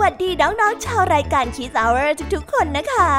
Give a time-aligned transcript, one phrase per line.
[0.00, 3.10] วัสวัสดีน้องๆชาวรายการ Kiss Hour ทุกๆคนนะคะ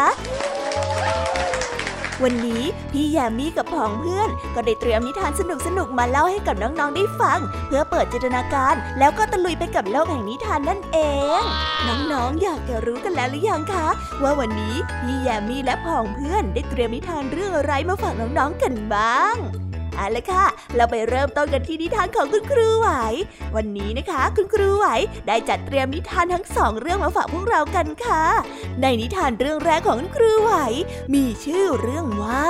[2.24, 5.42] วันนี้พี่แยมมี่กับผองเพื่อน ก็ได้เตรียมนิทานส
[5.78, 10.98] นุกๆมาเล่าให้กับน้องๆได้ฟัง เพื่อเปิดจินตนาการ แล้วก็ตะลุยไปกับโลกแห่งนิทานนั่นเอ
[11.40, 11.42] ง
[11.88, 13.88] น้องๆอยากจะรู้กันแล้วหรือยังคะ
[14.24, 19.38] ว่าวันนี้พี่แยมมี่และผองเพื่อนได้เตรียมนิทานเรื่องอะไรมาฝากน้องๆกันบ้าง
[19.96, 20.46] เอาละค่ะ
[20.76, 22.90] เราไปเริ่มต้นกันที่นิทานของคุณครูไหว
[23.56, 24.88] วันนี้นะคะ คุณครูไหว
[25.28, 28.24] ได้จัดเตรียมนิทานทั้งสองเรื่องมาฝากพวกเรากันค่ะ
[28.82, 30.54] ในนิทานเรื่องแรกของคุณครูไหว
[31.14, 32.48] มีชื่อเรื่องว่า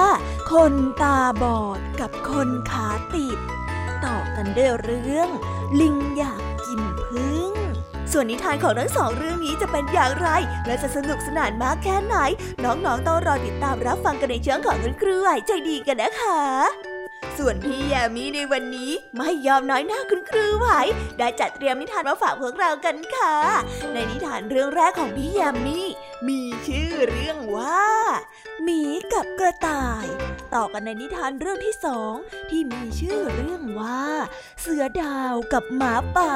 [0.52, 3.40] คนตาบอดกับคนขาติด
[4.06, 5.30] ต่อกันด้วยเรื่อง
[5.80, 7.52] ลิงอยากกินพึ่ง
[8.12, 10.28] ส่วนนิทานของทั้งสองเรื่องนี้จะเป็นอย่างไร
[10.66, 12.16] และจะสนุกสนานมากแค่ไหน
[12.64, 17.01] น้องๆต้องรอติดตามรับฟังกันในช่วงของคุณครูไหวใจดีกันนะคะ
[17.44, 20.68] ส่วนพี่แยมี่ในวันนี้ไม่ยอมน้อยหน้าคุณครูไหว
[21.18, 23.36] ได้จัดเตรียมนิทานมาฝากพวกเรากันค่ะ
[23.94, 25.88] ในนิทานเรื่องแรกของพี่แยมมี่
[26.28, 27.86] มีชื่อเรื่องว่า
[28.64, 28.82] หมี
[29.14, 30.06] กับกระต่าย
[30.56, 32.14] ต่อกันในนิทานเรื่องที่สอง
[32.50, 34.04] ที่มีชื่อเรื่องว่า
[34.62, 36.34] เสือดาวกับหมาป่า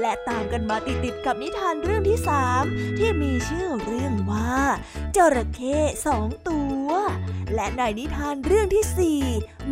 [0.00, 2.64] และตามกันมาติดๆกับนิทานเรื่องที่สาม
[2.98, 4.56] ที่มีชื่อเรื่องว่า
[5.16, 6.88] จระเข้สองตัว
[7.54, 9.22] และในนิทานเรื่องที่สี่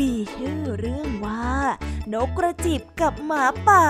[0.00, 1.48] มีชื่อเรื่องว่า
[2.12, 3.86] นกกระจิบกับหมาป่า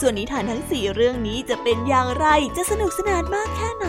[0.00, 2.26] ส่วนนิทานทั้งสี่เรื่องนี้จะเป็นอย่างไร
[2.56, 3.88] จะสนุกสนานมากแค่ไหน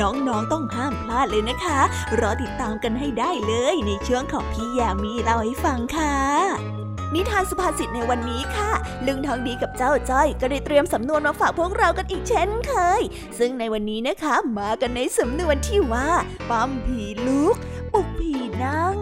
[0.00, 1.80] น้องๆต้องห้ามพลาดเลยนะคะ
[2.20, 6.81] รอติดตามกันให้ได้เลยในช่วงของพี่ยามีเล่าให้ฟังค่ะ
[7.14, 8.70] นิทานสุภาษิตในวันนี้ค่ะ
[9.06, 13.02] ลุงทองดีกับเจ้าจ้อย ก็ได้เตรียมสำนวนมาฝากพวกเรากันอีกเช่นเคย
[13.38, 16.08] ซึ่งในวันนี้นะคะมากันในสำนวนที่ว่า
[16.50, 17.56] ปั้มผีลุก
[17.92, 18.34] ปลุกผี
[18.64, 18.96] นั่ง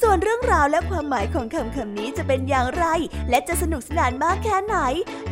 [0.00, 2.84] ส่วนเรื่องราวและความหมายของคำคำนี้จะเป็นอย่างไร
[3.30, 4.76] และจะสนุกสนานมากแค่ไหน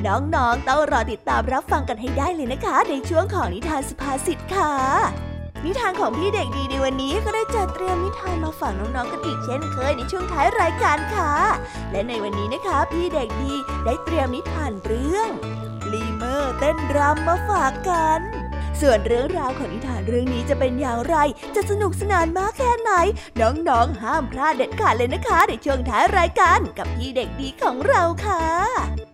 [0.07, 5.34] น้องๆต้องรอติดตามรับฟังกันให้ได้เลยนะคะ ในช่วงของนิทานสุภาษิตค่ะ
[5.65, 11.33] นิทานของพี่เด็กดีในวันนี้ก็ได้จัดเตรียมนิทานมาฝากน้องๆกันอีกเช่นเคยในช่วงท้ายรายการค่ะ
[11.91, 13.55] และในวันนี้นะคะ พี่เด็กดี
[13.85, 15.29] ได้เตรียมนิทานเรื่อง
[15.93, 18.21] ลีเมอร์เต้นรำมาฝากกัน
[18.81, 21.17] ส่วนเรื่องราวของนิทานเรื่องนี้จะเป็นอย่างไร
[21.55, 22.93] จะสนุกสนานมากแค่ไหน
[23.41, 29.14] น้องๆ ห้ามพลาดเด็ดขาดเลยนะคะ ในช่วงท้ายรายการกับพี่เด็กดีของเราค่ะ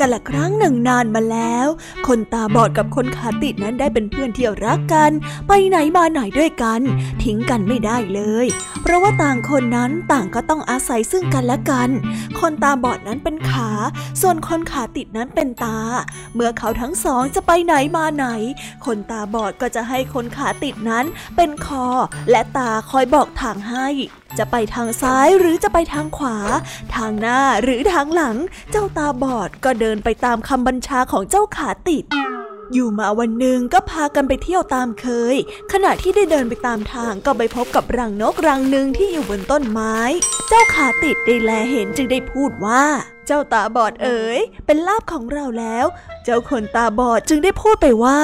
[0.00, 1.66] กันละครั้งหนึ่งนานมาแล้ว
[2.06, 5.10] คนตาบอดกับคนขาติดนั้นได้เป็นเพื่อนที่รักกัน
[5.48, 6.80] ไปไหนมาไหนด้วยกัน
[7.22, 8.46] ทิ้งกันไม่ได้เลย
[8.82, 11.90] เพราะว่าต่างคนนั้นต่างก็ต้องอาศัยซึ่งกันและกัน
[12.40, 13.70] คนตาบอดนั้นเป็นขา
[14.20, 15.78] ส่วนคนขาติดนั้นเป็นตา
[16.34, 18.26] เมื่อเขาทั้งสองจะไปไหนมาไหน
[18.86, 21.04] คนตาบอดก็จะให้คนขาติดนั้น
[21.36, 21.86] เป็นคอ
[22.30, 23.88] และตาคอยบอกทางให้
[24.38, 26.38] จะไปทางซ้ายหรือจะไปทางขวา
[26.94, 28.36] ทางหน้าหรือทางหลัง
[28.70, 32.04] เจ้าตาบอดก็เดินไปตามคำบัญชาของเจ้าขาติด
[32.72, 35.36] อยู่มาวันหนึ่งก็พากันไปเที่ยวตามเคย
[35.72, 39.96] ขณะที่ได้เดินไปตามทางก็ไปพบกับรังนกรังหนึ่งที่อยู่บนต้นไม้
[40.48, 42.84] เจ้าขาติดได้แลเห็นจึงได้พูดว่า
[43.26, 45.86] เจ้าตาบอดเอ๋ย เป็นลาบของเราแล้ว
[46.24, 48.18] เจ้าคนตาบอดจึงได้พูดไปว่า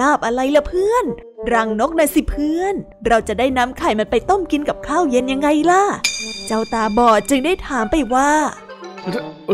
[0.00, 1.04] ลาบอะไรละเพื่อน
[1.50, 2.74] รังนกนะสิเพื่อน
[3.06, 5.84] เราจะได้นำไข่มันไปต้มกินกับข้าวเย็นยังไงล่ะ
[6.46, 8.30] เจ้าตาบอดจึงได้ถามไปว่า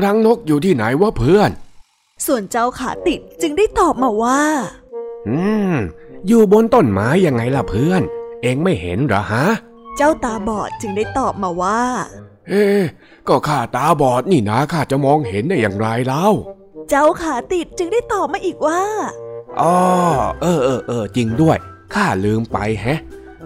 [0.05, 1.51] รังนกอยู่ที่ไหนวะเพื่อน
[2.27, 4.43] ส่วนเจ้าขาติดจึงได้ตอบมาว่า
[5.29, 5.39] อื
[5.73, 5.75] ม
[6.27, 8.03] อยู่บนต้นไม้ยังไงล่ะเพื่อน
[8.43, 9.47] เองไม่เห็นหรอฮะ
[9.97, 11.83] เจ้าตาบอดจึงได้ตอบมาว่า
[12.49, 12.65] เอ๊
[13.29, 16.27] ก็ข้าตาบอดนี่นะข้าจะมองเห็นได้อย่างไรเล่า
[16.91, 18.83] เจ้าขาติดจึงได้ตอบมาอีกว่า
[19.61, 19.77] อ๋อ
[20.43, 21.59] เออเออเออจริงด้วย
[21.95, 23.01] ข้าลืมไปแฮะ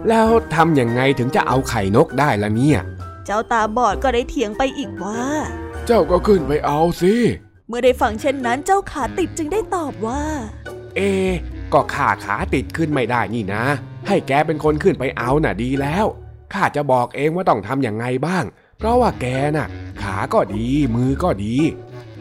[0.07, 2.79] แล้วทำยังไงถึงจะเอาไข่นกได้ล่ะเนี่ย
[3.25, 5.21] เจ้าตาบอดก็ได้เถียงไปอีกว่า
[5.85, 7.13] เจ้าก็ขึ้นไปเอาสิ
[7.67, 10.23] เมื่อได้ฟังเช่นนั้นเจ้าขาติดจึงได้ตอบว่า
[10.95, 11.01] เอ
[11.73, 13.63] ก็ข้าขาติดขึ้นไม่ได้นี่นะ
[14.07, 16.05] ให้แกเป็นคนขึ้นไปเอาน่ะดีแล้ว
[16.53, 18.43] ข้าจะบอกเองว่าต้องทำอย่างไงบ้าง
[18.77, 19.25] เพราะว่าแก
[19.55, 19.67] น่ะ
[20.01, 21.55] ขาก็ดี มือก็ดี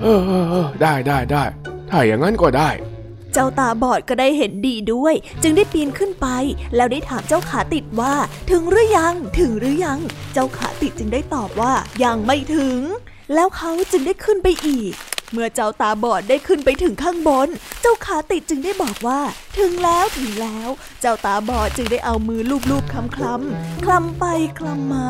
[0.01, 0.33] เออเอ
[0.65, 1.45] อได้ได้ได้
[1.91, 2.71] ถ้าอย่างนั้นก็ได้
[3.33, 6.27] เจ้าตาบอดก็ได้เห็นดีด้วย จึงได้ปีนขึ้นไป
[6.77, 8.15] แล้วได้ถามเจ้าขาติดว่า
[8.51, 9.99] ถึงหรือยัง ถึงหรือยัง
[10.33, 11.73] เจ้าขาติดจึงได้ตอบว่า
[12.05, 12.79] ยังไม่ถึง
[13.35, 14.93] แล้วเขาจึงได้ขึ้นไปอีก
[15.33, 17.49] เมื่อเจ้าตาบอดได้ขึ้นไปถึงข้างบน
[17.83, 19.21] เจ้าขาติดจึงได้บอกว่า
[19.59, 20.69] ถึงแล้วถึงแล้ว
[21.01, 22.41] เจ้าตาบอดจึงได้เอามือ
[22.71, 24.25] ลูบๆคลำคลำคลำไป
[24.59, 25.07] คลำมา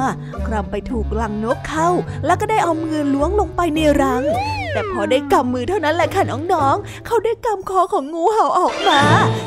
[0.46, 1.88] คลำไปถูกลังนกเข้า
[2.26, 4.22] แล้วก็ได้เอามือล้วงลงไปในรัง
[4.72, 9.00] แต่พอได้กำมือเท่านั้นแหละค่ะน้องๆเขาได้กำคอของงูเห่าออกมา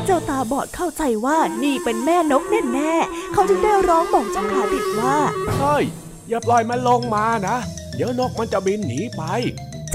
[0.06, 2.44] เจ้าตาบอดเข้าใจว่านี่เป็นแม่นก
[2.74, 5.18] แน่ๆเขาจึงได้ร้องบอกเจ้าขาติดว่า
[5.56, 5.84] เฮ้ย
[6.30, 7.58] อย่าปล่อยมันลงมานะ
[7.96, 9.24] เดี๋ยวนกมันจะบินหนีไป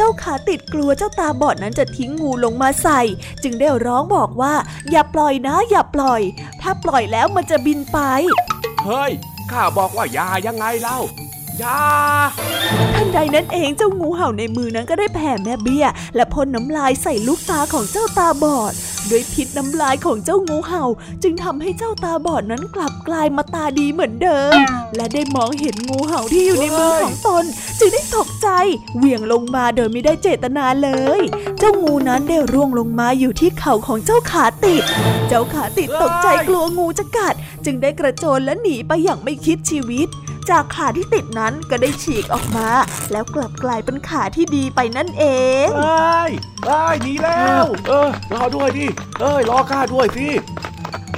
[0.00, 3.00] จ้าขาติดกลัวเจ้าตาบอดนั้นจะทิ้งงูลงมาใส่
[3.43, 4.55] จึงได้ร้องบอกว่า
[4.91, 6.20] อย่าปล่อยนะอย่าปล่อย
[6.62, 7.99] ถ้าปล่อยแล้วมันจะบินไป
[8.85, 9.12] เฮ้ย
[9.50, 10.99] ข้าบอกว่าอย่ายังไงเล่า
[11.62, 11.81] ยา
[12.95, 15.87] ทันใดนั้นเองเจ้างูเห่าในมือนั้นก็ได้แผ่แม่เบี้ย
[16.17, 18.73] และพ่นน้ำลายใส่ลูกตาของเจ้าตาบอด
[19.11, 20.85] ด้วยพิษน้ำลายของเจ้างูเห่า
[21.23, 24.57] จึงทำให้เจ้าตาบอดนั้นกลับกลายมาตาดีเหมือนเดิม
[24.97, 27.45] และได้มองเห็นงูเห่าที่อยู่ในมือของตน
[27.79, 28.49] จึงได้ตกใจ
[28.97, 31.21] เหวี่ยงลงมาโดยไม่ได้เจตนาเลย
[31.59, 34.83] เจ้างูนั้นได้ร่วงลงมาอยู่ที่เข่าของเจ้าขาติด
[35.29, 37.35] เจ้าขาติดตกใจกลัวงูจะกัด
[37.65, 40.09] จึงได้กระโจนและหนีไปอย่างไม่คิดชีวิต
[40.49, 42.69] จากขาที่ติดนั้นก็ได้ฉีกออกมา
[43.13, 45.25] แล้วกลับกลายเป็นขาที่ดีไปนั่นเอ
[45.65, 46.32] งเอ้ย
[46.67, 48.87] เอ้ยหนีแล้ว เออรอด้วยดิ
[49.20, 50.29] เอ้ยรอข้าด้วยสิ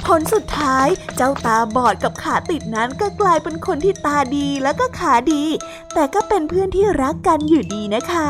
[0.05, 5.43] ผลสุดท้ายเจ้าตาบอดกับขาติดนั้นก็กลายเป็นคนที่ตาดีแล้วก็ขาดี
[5.93, 8.29] แต่ก็เป็นเพื่อนที่รักกันอยู่ดีนะคะ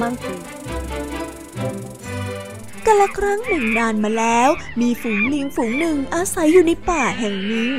[0.00, 0.36] มังคี
[2.86, 4.48] กาละครั้งหนึ่งนานมาแล้ว
[4.80, 7.70] มีฝูงลิงฝูงหนึ่งอาศัยอยู่ในป่าแห่งนี้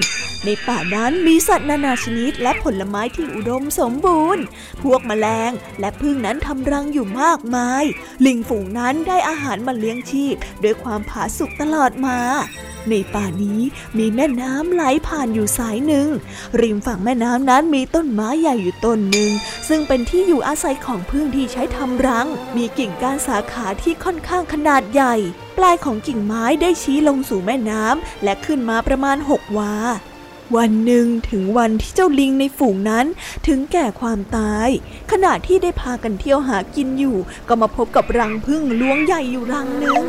[0.45, 4.43] ในป่านั้นมีสัตว์นานาชนิดและผลไม้ที่อุดมสมบูรณ์
[4.81, 7.83] พวกแมลงและพึ่งนั้นทำรังอยู่มากมาย
[8.25, 12.19] ลิงฝูงนั้นได้อาหารมาเลี้ยงชีพด้วยความผาสุกตลอดมา
[12.89, 13.61] ในป่านี้
[13.97, 16.07] มีแม่น้ำไหลผ่านอยู่สายหนึ่ง
[16.61, 19.31] ริมฝั่งแม่น้ำนั้นมีต้นไม้ใหญ่อยู่ต้นหนึ่ง
[19.67, 25.15] ซึ่งเป็นที่อยู่อาศัยของพึ่งที่ใช้ทำรัง มีกิ่งก้านสาขาที่ค่อนข้างขนาดใหญ่
[25.57, 29.73] ปลายของกิ่งไม้ได้ชี้ลงสู่แม่น้ำและขึ้นมาประมาณหกวา
[30.57, 33.05] วันหนึ่งถึงวันที่เจ้าลิงในฝูงนั้น
[33.47, 34.69] ถึงแก่ความตาย
[35.11, 40.03] ขณะที่ได้พากันเที่ยวหากินอยู่ ก็มาพบกับรังพึ่งล้วงใหญ่อยู่รังหนึ่ง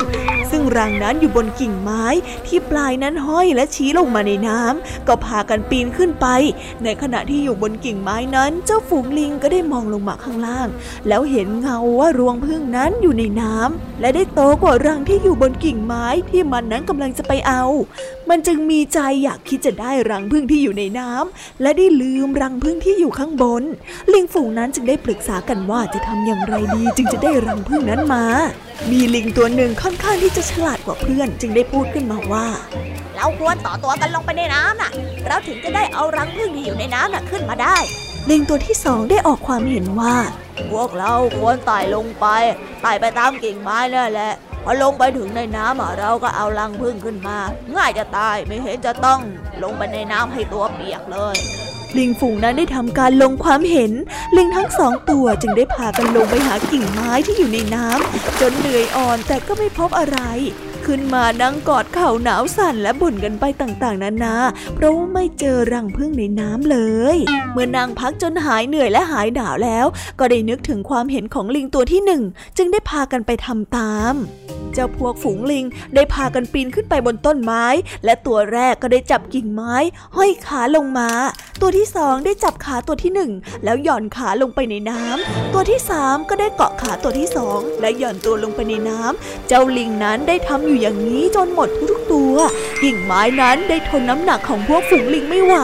[0.51, 2.05] ซึ่งรังนั้นอยู่บนกิ่งไม้
[2.47, 6.27] ที่ปลายนั้นห้อยและชี้ลงมาในน้ำก็พากันปีนขึ้นไป
[6.83, 10.67] ในขณะที่อยู่บนกิ่งไม้นั้น เจ้าฝูงลิงก็ได้มองลงมาข้างล่าง
[11.07, 17.63] แล้วเห็นเงาว่ารวงพึ่งนั้นอยู่ในน้ำและได้โตกว่ารังที่อยู่บนกิ่งไม้ที่มันนั้นกำลังจะไปเอา
[18.29, 23.63] มันจึงมีใจอยากคิดจะได้รังพึ่งที่อยู่ในน้ำและได้ลืมรังพึ่งที่อยู่ข้างบน
[24.13, 28.25] ลิงฝูงนั้นจึงได้ปรึกษากันว่าจะทำอย่างไรดี จึงจะได้รังพึ่งนั้นมา
[28.91, 32.47] มีลิงตัวหนึ่งค่อนข้างที่จะฉลาดกว่าเพื่อนจึงได้พูดขึ้นมาว่า
[33.15, 34.91] เราควรต่อตัวกันลงไปในน้ำน่ะ
[35.27, 37.75] เราถึงจะได้เอารังพึ่งที่อยู่ในน้ำน่ะขึ้นมาได้
[38.29, 40.15] ลิงตัวที่สองได้ออกความเห็นว่า
[40.71, 42.25] พวกเราควรไต่ลงไป
[42.81, 44.33] ไต่ไปตามกิ่งไม้นั่นแหละ
[44.63, 47.37] พอลงไปถึงในน้ำเราก็เอารังพึ่งขึ้นมา
[47.75, 49.19] ง่ายจะตายไม่เห็นจะต้อง
[49.63, 51.35] ลงไปในน้ำให้ตัวเปียกเลย
[51.97, 53.91] ลิงฝูงนั้นได้ทำการลงความเห็น
[54.37, 60.19] ลิงทั้งสองตัวจึงได้พากันลงไปหากิ่งไม้ที่อยู่ในน้ำจนเหนื่อยอ่อนแต่ก็ไม่พบอะไร
[60.87, 64.35] ขึ้นมานั่งกอดเข่าหนาวสั่นและบ่นกันไปต่างๆ นานา
[64.75, 66.77] เพราะว่าไม่เจอรังพึ่งในน้ำเล
[67.15, 67.17] ย
[67.53, 69.85] เมื่อนางพักจนหายเหนื่อยและหายหนาวแล้ว
[70.19, 72.23] ก็ได้นึกถึงความเห็นของลิงตัวที่หนึ่ง
[72.57, 74.13] จึงได้พากันไปทำตาม
[74.73, 77.65] เจ้าพวกฝูงลิงได้พากันปีนขึ้นไปบนต้นไม้
[78.05, 79.75] และตัวแรกก็ได้จับกิ่งไม้
[80.15, 81.09] ห้อยขาลงมา
[81.61, 83.31] ตัวที่สองได้จับขาตัวที่หนึ่ง
[83.63, 92.35] แล้วหย่อนขาลงไปในน้ำตัวที่สามก็ได้เกาะขาตัวที่สองและหย่อนตัวลงไปในน้ำเจ้าลิงนั้นได้ทำอยู่อย่างนี้จนหมดทุกตัว
[92.83, 95.55] กิ่งไม้นั้นได้ทนน้ำหนักของพวกฝูงลิงไม่ไหว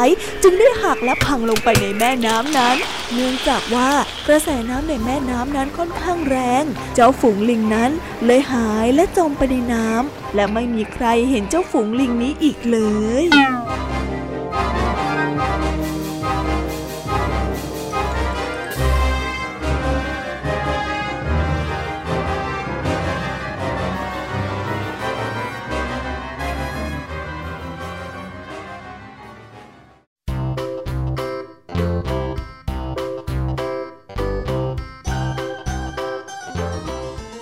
[0.43, 2.77] จึงได้หักและพังลงไปในแม่น้ำนั้น
[3.13, 3.89] เนื่องจากว่า
[4.27, 6.63] กระแสน้ำในแม่น้ำนั้นค่อนข้างแรง
[6.95, 7.91] เจ้าฝูงลิงนั้น
[8.25, 12.77] เลยหายและจมไปในน้ำและไม่มีใครเห็นเจ้าฝูงลิงนี้อีกเล
[13.23, 13.25] ย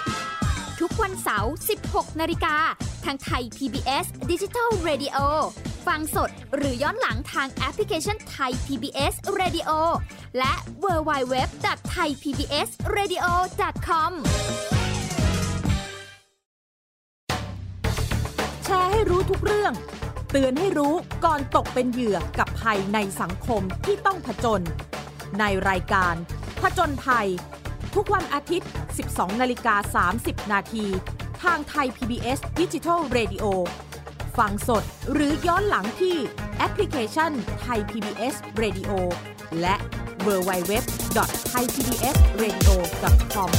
[0.81, 1.53] ทุกวันเสาร์
[1.85, 2.55] 16 นาฬิกา
[3.05, 5.17] ทางไทย PBS Digital Radio
[5.87, 9.69] ฟังสดหรือย้อนหลังทางแอปพลิเคชันไทย PBS Radio
[10.37, 11.35] และ w w w
[11.65, 13.25] t h a i PBS Radio
[13.87, 14.11] com
[18.63, 19.73] แชร์ให้รู้ทุกเรื่อง
[20.31, 20.93] เตือนให้รู้
[21.25, 24.61] ก่อนตกเป็นเหยื่อกับภัยในสังคมที่ต้องผจญ
[25.39, 26.15] ในรายการ
[26.61, 27.27] ผจญภัย
[27.95, 28.69] ทุกวันอาทิตย์
[29.05, 30.85] 12 นาฬิกา 30 นาที
[31.43, 33.45] ทางไทย PBS d i g i ดิจิ Radio
[34.37, 34.83] ฟังสด
[35.13, 36.15] หรือย้อนหลังที่
[36.57, 37.31] แอปพลิเคชัน
[37.61, 38.91] ไทย PBS Radio
[39.61, 39.75] และ
[40.27, 40.73] w w w
[41.15, 41.17] t
[41.53, 42.75] h a i p b s r a d i o
[43.35, 43.51] c o m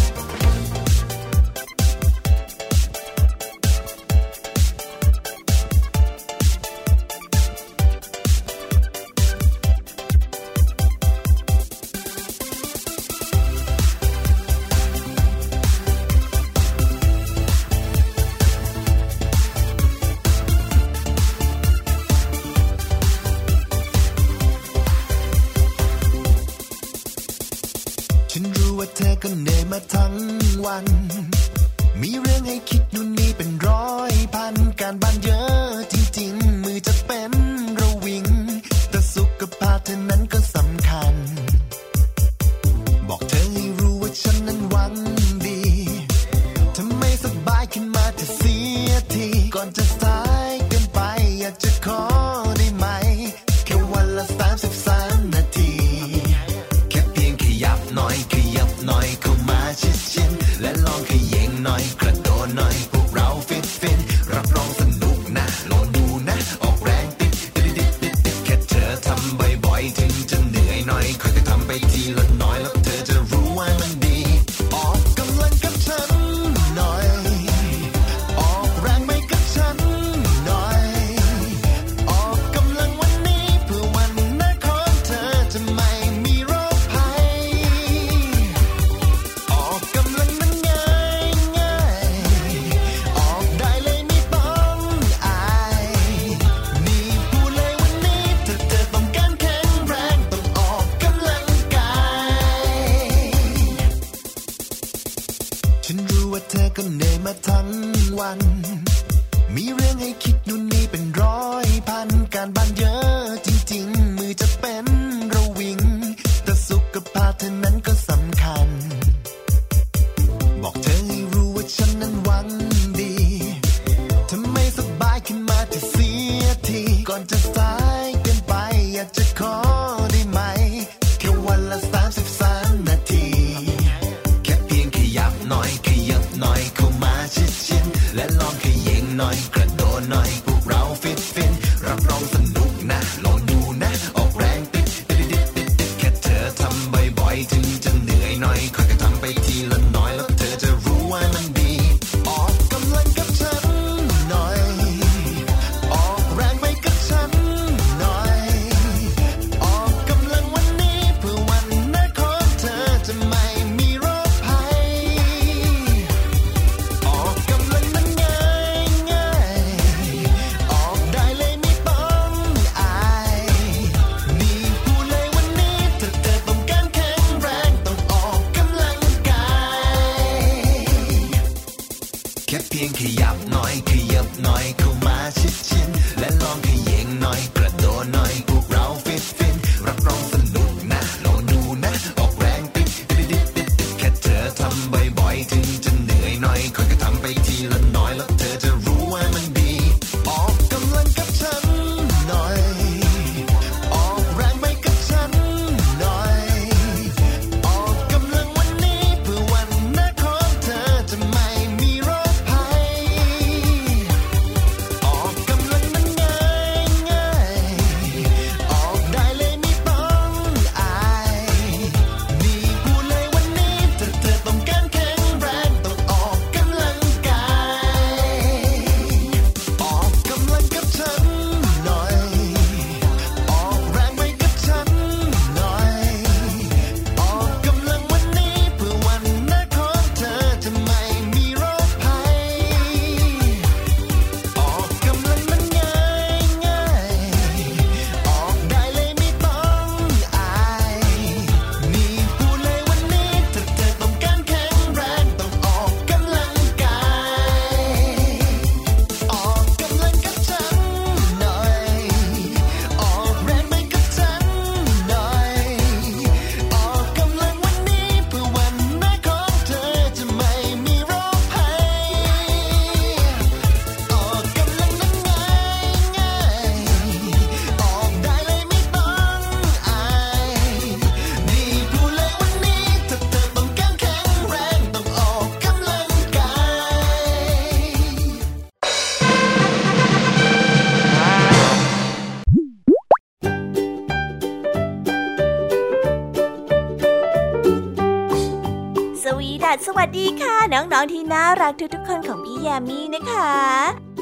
[300.82, 303.52] น้องๆที่น่ารักทุกๆคนของพี่ยามีนะคะ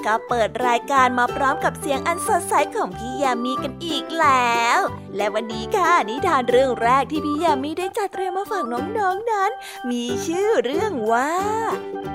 [0.07, 4.79] ก็เปิดรายการมาพร้อมกับเสียงอันสดใสของพี่ยามีกันอีกแล้ว
[5.17, 9.51] และวันนี้ค่ะนิทานเรื่องแรกที่พี่ยามีได้จัดเตรียมมาฝากน้องๆนนั้น
[9.91, 11.31] มีชื่อเรื่องว่า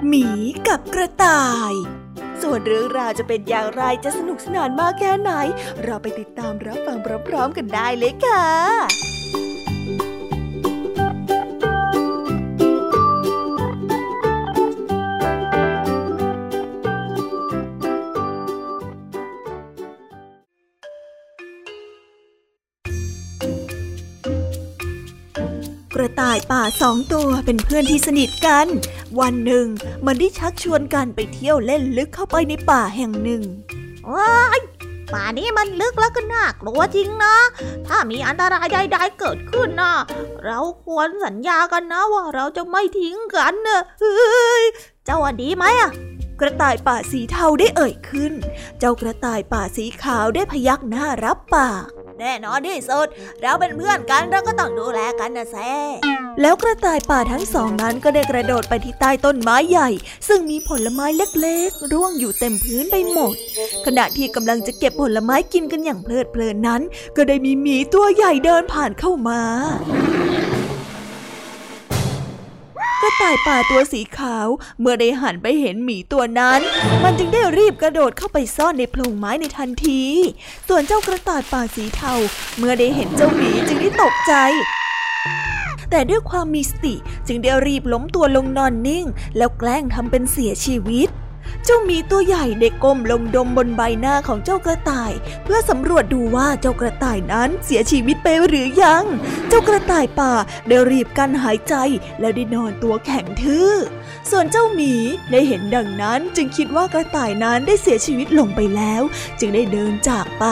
[0.08, 0.27] หมี
[0.67, 1.73] กับกระต่าย
[2.41, 5.31] ส่วนเรื่องราวจะเป็นอย่างไรจะสนุกสนานมากแค่ไหน
[5.84, 9.14] เราไปติดตามรับฟังพร้อมๆกันได้เลยค่ะ
[25.95, 28.67] กระต่ายป่าสองตัวเป็นเพื่อนที่สนิทกัน
[29.19, 29.65] วันหนึ่ง
[30.05, 33.41] มันได้ชักชวนกันไปเที่ยวเล่นลึกเข้าไปในป่าแห่งหนึ่ง
[34.13, 34.60] ว้าย
[35.13, 37.36] ป่านี้มันลึกแล้วก็น่ากลัวจริงนะ
[37.88, 39.93] ถ้ามีอันตรายใดๆเกิดขึ้นนะ
[40.43, 44.63] เราควรสัญญากันนะว่าเราจะไม่ทิ้งกันนะเฮ้ย
[45.05, 45.91] เจ้าว่าดีไหมอะ
[46.39, 48.34] กระต่ายป่าสีเทาได้เอ่ยขึ้น
[48.79, 51.86] เจ้ากระต่ายป่าสีขาวได้พยักหน้ารับปาก
[52.19, 53.08] แน่นอนที่สุด
[53.41, 55.71] เราเป็นเพื่อนกันเราก็ต้องดูแลกันนะแซ่
[56.41, 59.89] แล้วกระต่ายป่าทั้งสองนั้นก็ได้กระโดดไปที่ใต้ต้นไม้ใหญ่
[60.28, 63.36] ซึ่งมีผลไม้เล็กๆ ร่วงอยู่เต็มพื้นไปหมด
[63.86, 66.82] ขณะที่กำลังจะเก็บผลไม้กินกันอย่างเพลิดเพลินนั้น
[67.15, 69.41] ก็ได้มีหมีตัวใหญ่เดินผ่านเข้ามา
[73.06, 74.48] ระต่ายป่าตัวสีขาว
[74.80, 76.60] เมื่อได้หันไปเห็นหมีตัวนั้น
[77.04, 80.04] มันจึงได้รีบกระโดดเข้าไปซ่อนในโพรงไม้ในทันที
[80.68, 82.13] ส่วนเจ้ากระต่ายป่าสีเทา
[82.58, 84.34] เมื่อได้เห็นเจ้าหมีจึงได้ตกใจ
[85.89, 86.96] แต่ด้วยความมีสติ
[87.28, 89.06] จึงได้รีบล้มตัวลงนอนนิ่ง
[89.38, 91.10] แล้วแกล้งทำเป็นเสียชีวิต
[91.65, 95.12] เจ้ามีตัวใหญ่ได้ก้มลงดมบนใบหน้าของเจ้ากระต่าย
[95.43, 99.03] เพื่อสำรวจดูว่าเจ้ากระต่ายนั้นเสียชีวิตไปหรือยัง
[99.49, 100.34] เจ้ากระต่ายป่า
[100.67, 101.75] ได้รีบกั้นหายใจ
[102.19, 103.71] แล้วได้นอนตัวแข็งทื่อ
[104.29, 104.93] ส่วนเจ้าหมี
[105.31, 109.01] ได้เห็นดังนั้นจึงคิดว่ากระต่ายนั้นได้เสียชีวิตลงไปแล้ว
[109.39, 110.45] จึงได้เดินจากไป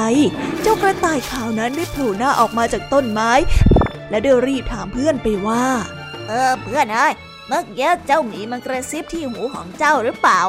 [0.61, 3.31] เจ้ากระต่ายขาวนั้นได้โผล่หน้าออกมาจากต้นไม้
[4.09, 5.65] และได้รีบถามเพื่อนไปว่า
[6.27, 7.13] เออเพื่อนเอ้ย
[7.47, 10.39] เมื่อกี้เจ้าหมีมันกระซิบที่หูของเจ้าหรือเปล่า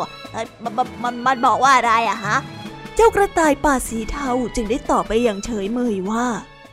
[0.63, 0.73] มัน
[1.05, 2.37] มันมันบอกว่าอะไรอะฮะ
[2.95, 6.27] เจ้ากระต่ายป่าสีเทาจึงได้ตอบไปอย่างเฉยเมยว่า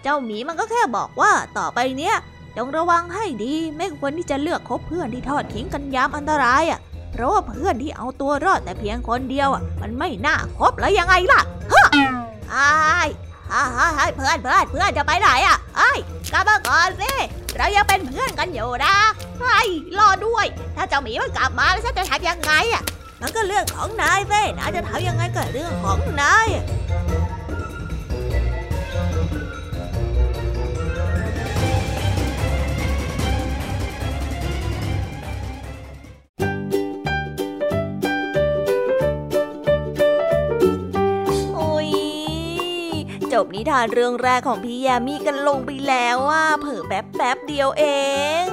[0.03, 2.15] เจ้าหมีมันก็แค่บอกว่าต่อไปเนี้ย
[2.57, 6.79] จงระวังให้ดีไม่ควรที่จะเลือกคบเพื่อนที่ทอดทิ้งกันยามอันตรายอะ
[7.11, 11.85] เพราะว่าเพื่อนที่เอาตัวรอดแต่เพียงคนเดียวอะมันไม่น่าคบแล้วยังไงล่ะฮะ
[12.51, 13.01] ไอ้
[13.49, 15.91] ไอ้เพื่อนเพื่อนเพื่อนจะไปไหนอะไอ้
[16.31, 17.11] กลับมาก่อนสิ
[17.57, 18.95] เรายังเป็นเพื่อนกันอยู่นะ
[19.41, 19.61] ไอ้
[19.97, 20.45] รอด้วย
[20.75, 22.83] ถ้าเจ้าหมีมันกลับมาแล้วฉันจะทำยังไงอะ
[23.21, 26.47] มันก็เรื่องของนายเว้นายจะทำยังไงก็เรื่องของนาย
[43.33, 47.85] จบนิทานเรื่องแรกของพี่ยามีกันลงไปแล้วว่าเผิ่แป๊บแป๊บเดียวเอ
[48.45, 48.47] ง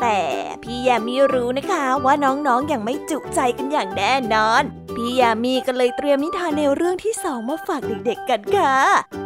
[0.00, 0.20] แต่
[0.62, 4.62] พี่ยามีรู้นะคะว่าน้องๆออย่างไม่จุใจกันอย่างแน่นอน
[4.94, 8.76] พี่ยามีก็เลยเตรียมนิทานแนวเรื่องที่สองมาฝากเด็กๆกันค่ะ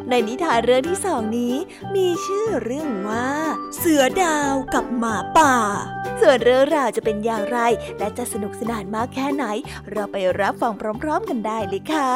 [0.09, 1.54] ในนิทานเรื่องที่สองนี้
[1.94, 3.28] มีชื่อเรื่องว่า
[3.76, 5.54] เสือดาวกับหมาป่า
[6.20, 7.59] ส่วนเรื่องราวจะเป็นอย่างไร
[7.98, 9.44] และจะสนุกสนานมากแค่ไหน
[9.90, 12.11] เราไปรับฟังพร้อม ๆ กันได้เลยค่ะ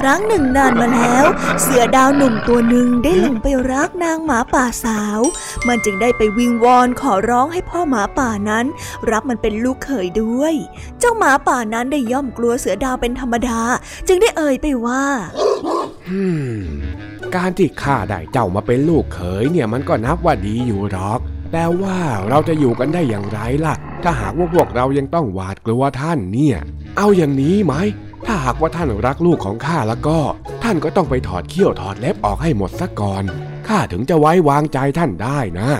[0.00, 1.24] ครั้งหนึ่งนานมาแล้ว
[1.60, 5.20] เสือดาวหนุ่มตัวหนึ่งได้ลงไปรักนางหมาป่าสาว
[5.68, 8.66] มันจึงได้ไปวิงวอนขอร้องให้พ่อหมาป่านั้น
[9.10, 10.54] รับมันเป็นลูกเขยด้วย
[10.98, 13.60] เจ้าหมาป่านั้นได้ย่อมกลัวเสือดาวเป็นธรรมดา
[14.08, 15.04] จึงได้เอ่ยไปว่า
[17.34, 21.20] การที่ข้าได้เจ้ามาเป็นลูกเขยเนี่ยมันก็นับว่าดีอยู่หรอก
[21.52, 26.58] แต่ว่าเราจะอยู่กันได้อย่างไรล่ะ ถ้าหากว่าพวกเรายังต้องหวาดกลัวท่านเนี่ย
[26.96, 27.74] เอาอย่างนี้ไหม
[28.32, 30.18] ถ้าหากว่าท่านรักลูกของข้าแล้วก็
[30.62, 33.24] ท่านก็ต้องไปถอดเขี้ยวถอดเล็บออกให้หมดซะก่อน
[33.68, 35.70] ข้าถึงจะไว้วางใจท่านได้นะ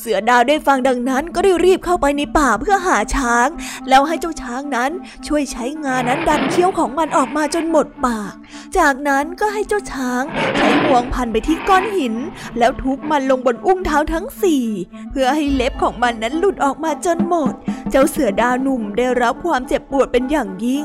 [0.00, 3.48] เสือดาวได้ฟังดังนั้นก็ได้รีบเข้าไปในป่าเพื่อหาช้าง
[3.88, 4.90] แล้วให้เจ้าช้างนั้น
[5.26, 8.32] ช่วยใช้งานั้นดันเขี้ยวของมันออกมาจนหมดปาก
[8.78, 10.22] จากนั้นก็ให้เจ้าช้าง
[10.56, 12.14] ใช้ห่วงพันไปที่ก้อนหิน
[12.58, 14.64] แล้วทุบมันลงบนอุ้งเท้าทั้งสี่
[15.10, 17.52] เพื่อให้เล็บของมันนั้นหลุดออกมาจนหมด
[17.90, 20.84] เจ้าเสือดาวหนุ่มได้รับความเจ็บปวดเป็นอย่างยิ่ง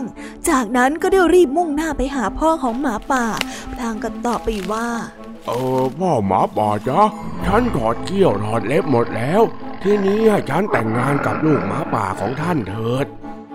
[0.50, 3.26] จากนั้นก็ได้รีบมุ่งหน้าไปหาพ่อของหมาป่า
[3.74, 4.90] พลางกันตอบไปว่า
[5.48, 7.02] เออพ่อหมาป่าจ๊ะ
[7.46, 9.42] ฉันถอดเขี้ยวถอดเล็บหมดแล้ว
[9.84, 13.08] ทีนี้ให้ฉันแต่งงานกับลูกหมาป่าของท่านเถิด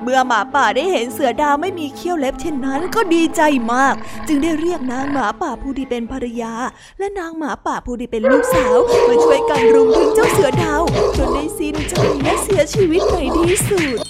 [0.03, 3.95] เมื่อหมาป่าได้เห็นเสือดาวไม่มีเขี้ยวเล็บเช่นนั้นก็ดีใจมาก
[4.29, 6.55] จึงได้เรียกนางหมาป่าผู้ที่เป็นภรรยา
[6.99, 8.77] และนางหมาป่าผู้ที่เป็นลูกสาว
[9.09, 10.83] มาช่วยกันรุมถึงเจ้าเสือดาว
[11.17, 14.10] จนได้สิ้นใจและเสียชีวิตในที่สุด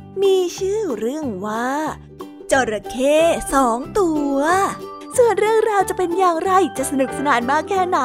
[0.21, 1.69] มีชื่อเรื่องว่า
[2.51, 3.17] จระเข้
[3.53, 4.37] สองตัว
[5.17, 7.99] ส่วนเรื่องราวจะเป็นอย่างไรจะสนุกสนานมากแค่ไหน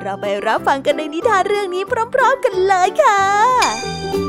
[0.00, 1.82] เราไปรับฟังกันในนิทานเรื่องนี้
[2.14, 4.21] พร้อม ๆ กันเลยค่ะ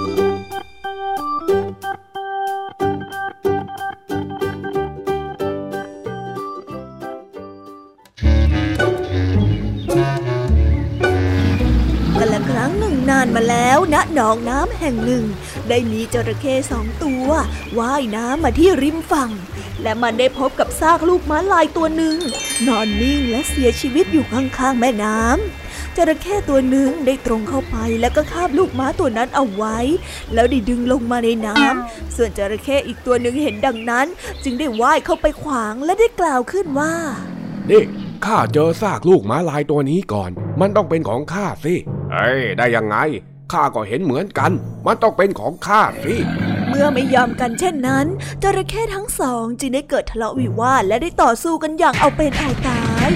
[13.36, 15.24] มาแล้วณหนองน้ำแห่งหนึ่ง
[15.70, 17.28] ได้มีจระเข้สองตัว
[17.80, 19.32] ว่ายน้ำมาที่ริมฝั่ง
[19.82, 22.18] และมันได้พบกับซากลูกม้าลายตัวหนึ่ง
[22.68, 29.78] นอนนิ่งและเสียชีวิตอยู่ข้างๆแม่น้ำจระเข้ตัวหนึ่งได้ตรงเข้าไปแล้วก็คาบลูกม้าตัวนั้นเอาไว้
[30.34, 34.08] แล้วได้ดึงลงมาในน้ำส่วนจระเข้อีกตัวหนึ่งเห็นดังนั้น
[34.44, 36.94] จึงได้ว่ายเข้าไปขวางและได้กล่าวขึ้นว่า
[37.70, 37.84] นี่
[38.26, 41.76] ข้าเจอซากลูกม้าลายตัวนี้ก่อน มันต้องเป็นของข้าสิ
[42.14, 42.98] เอ้ยได้ยังไง
[43.52, 44.52] ข้าก็เห็นเหมือนกัน
[44.86, 46.16] มันต้องเป็นของข้าสิ
[46.70, 48.06] เมื่อไม่ยอมกันเช่นนั้น
[48.44, 53.10] จระเข้ทั้งสองจึงได้เกิดทะเลาะวิวาทและได้ต่อสู้กันอย่างเอาเป็นเอาตาย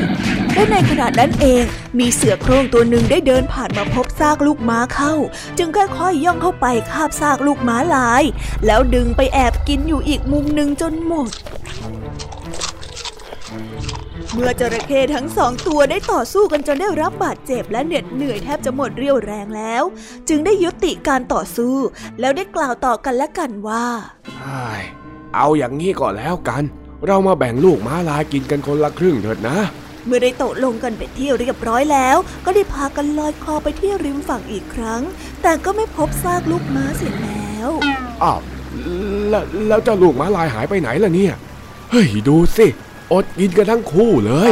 [0.54, 1.64] และในขณะนั้นเอง
[2.00, 5.14] มีเสือโคร่งตัวหนึ่งได้เดินผ่านมาพบซากลูกม้าเข้า
[5.58, 8.24] จึงค่อยๆย่องเข้าไปคาบซากลูกม้าลาย
[8.66, 11.30] แล้วดึงไปแอบกินอยู่อีกมุมหนึ่งจนหมด
[14.34, 19.84] เมื่อจระเข้ทั้งสองตัวได้ต่อสู้กันจนได้รับบาดเจ็บและเหน็ดเหนื่อยแทบจะหมดเรี่ยวแรงแล้ว
[20.30, 21.76] จึงได้ยุติการต่อสู้
[22.20, 23.86] แล้วได้กล่าวต่อกันและกันว่า
[24.42, 24.84] เฮ้ย
[25.36, 26.63] เอาอย่างนี้ก็แล้วกัน
[27.08, 29.58] เรามาแบ่งลูกม้าลายกินกันคนละครึ่งเถิดนะ
[30.06, 35.02] เมื่อได้ตกลงกันเป็นที่เรียบร้อยแล้ว ก็ได้พากันลอยคอไปที่ริมฝั่งอีกครั้ง
[35.42, 37.70] แต่ก็ไม่พบซากลูกม้าเสียแล้ว
[38.24, 38.40] อ้าว
[39.30, 41.34] แล้วแล้วเจ้าลูกม้าลายหายไปไหนล่ะเนี่ย
[41.92, 42.68] เฮ้ยดูสิ
[43.13, 44.52] อดกินกันทั้งคู่เลย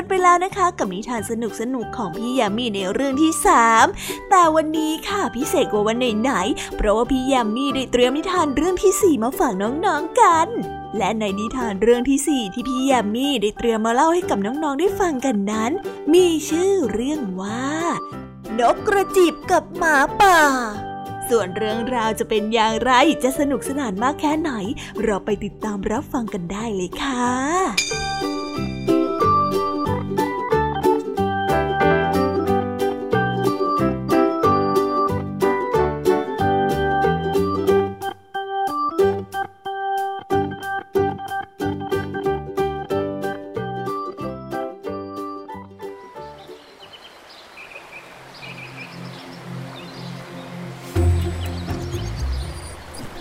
[0.00, 3.86] กันไปแล้วนะคะ กับนิทานสนุกสนุกๆของพี่ยามีในเรื่องที่สาม
[4.30, 10.48] แต่วันนี้ค่ะพิเศษกว่าวันไหนๆเพราะว่าพี่ยามีได้เตรียมนิทานเรื่องที่สี่มาฝากน้องๆกัน
[10.96, 15.72] และในนิทานเรื่องที่สี่ที่พี่ยามีได้เตรียมมาเล่าให้กับน้องๆได้ฟังกันนั้น
[16.12, 17.68] มีชื่อเรื่องว่า
[18.58, 20.40] นกกระจิบกับหมาป่า
[21.28, 24.52] ส่วนเรื่องราวจะเป็นอย่างไรจะสนุกสนานมากแค่ไหน
[25.02, 27.99] เราไปติดตามรับฟังกันได้เลยค่ะ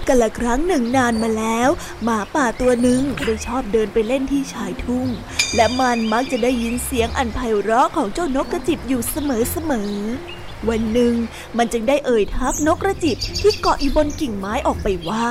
[0.10, 1.70] กกันละครั้งหนึ่งนานมาแล้ว
[2.04, 5.08] หมาป่าตัวหนึ่งได้ชอบเดินไปเล่นที่ชายทุ่ง
[5.56, 11.14] และมันมักจะได้ยินเสียงอันไพเราะของเจ้านกกระจิบอยู่เสมอๆวันหนึ่ง
[11.58, 15.28] มันจึงได้เอ่ยทักนกกระจิบที่เกาะอยู่บนกิ่งไม้ออกไปว่า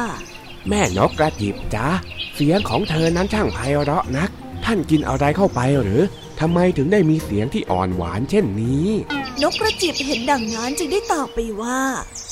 [0.69, 1.89] แม่นกกระจิบจ้า
[2.35, 4.31] เสียงของเธอนั้นช่างไพเราะนัก
[4.65, 6.03] ท่านกินอะไรเข้าไปหรือ
[6.41, 8.87] ทำไมถึงได้มีเสียงที่อ่อนหวานเช่นนี้
[9.43, 11.81] นกกระจิบเห็นดังนั้นจึงได้ตอบไปว่า
[12.21, 12.28] ฉัน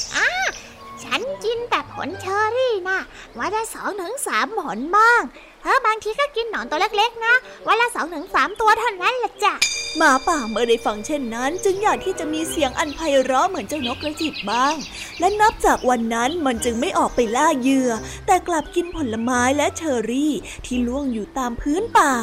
[1.46, 2.98] กินแต่ผลเชอรี่นะ
[3.38, 5.22] วันละสองถึงสามผลบ้าง
[5.62, 7.34] เออบางทีก็กินหนอนตัวเล็กๆ นะ
[7.66, 9.54] วันละสองถึงสามตัวเท่านั้นแหละจ้ะ
[9.96, 14.74] หมาป่าเมื่อได้ฟังเช่นนั้น จึงอยากที่จะมีเสียงอันไพเราะเหมือนเจ้านกกระจิบบ้าง
[15.20, 17.90] และนับจากวันนั้นมันจึงไม่ออกไปล่าเหยื่อ
[18.26, 20.32] แต่กลับกินผลไม้และเชอรี่
[20.66, 22.14] ที่ล่วงอยู่ตามพื้นป่า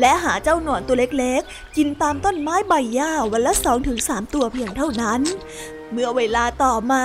[0.00, 5.20] และหาเจ้าหนอนตัวเล็กๆ กินตามต้นไม้ใบหญ้าวันละสองถึงสามตัวเพียงเท่านั้น
[5.92, 7.04] เมื่อเวลาต่อมา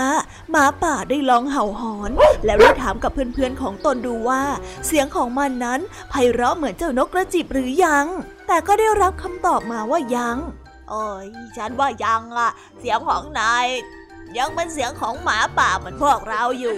[0.52, 2.12] หมาป่าได้ลองเห่าหอน
[2.45, 4.43] แล้วได้ถามกับเพื่อนๆของตนดูว่า
[4.88, 8.06] เสียงของมันนั้นไพเราะเหมือนเจ้านกกระจิบหรือยัง
[8.48, 10.38] แต่ก็ได้รับคำตอบมาว่ายัง
[10.89, 11.26] โอ้ย
[11.58, 13.65] ฉันว่ายังอะเสียงของนาย
[14.38, 16.78] ยังเป็นเสียงของหมาป่าเหมือนพวกเราอยู่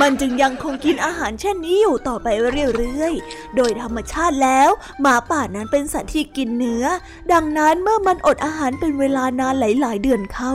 [0.00, 2.28] มันจึงยังคงกินอาหารเช่นนี้อยู่ต่อไป
[2.76, 4.70] เรื่อยๆ โดยธรรมชาติแล้ว
[5.00, 6.84] หมาป่านั้นเป็นสัตว์ที่กินเนื้อ
[7.32, 10.54] ดังนั้นเมื่อมันอดอาหารเป็นเวลานานหลายๆ เดือนเข้า